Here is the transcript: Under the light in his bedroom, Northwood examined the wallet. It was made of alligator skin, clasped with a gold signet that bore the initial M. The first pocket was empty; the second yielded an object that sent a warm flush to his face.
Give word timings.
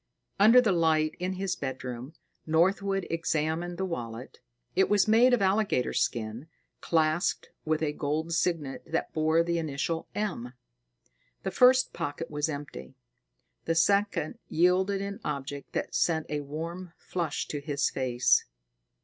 Under 0.39 0.59
the 0.59 0.71
light 0.71 1.15
in 1.19 1.33
his 1.33 1.55
bedroom, 1.55 2.15
Northwood 2.47 3.05
examined 3.11 3.77
the 3.77 3.85
wallet. 3.85 4.39
It 4.75 4.89
was 4.89 5.07
made 5.07 5.31
of 5.31 5.43
alligator 5.43 5.93
skin, 5.93 6.47
clasped 6.79 7.51
with 7.65 7.83
a 7.83 7.93
gold 7.93 8.33
signet 8.33 8.83
that 8.87 9.13
bore 9.13 9.43
the 9.43 9.59
initial 9.59 10.07
M. 10.15 10.53
The 11.43 11.51
first 11.51 11.93
pocket 11.93 12.31
was 12.31 12.49
empty; 12.49 12.95
the 13.65 13.75
second 13.75 14.39
yielded 14.49 15.03
an 15.03 15.19
object 15.23 15.73
that 15.73 15.93
sent 15.93 16.25
a 16.31 16.39
warm 16.39 16.93
flush 16.97 17.47
to 17.49 17.59
his 17.61 17.91
face. 17.91 18.45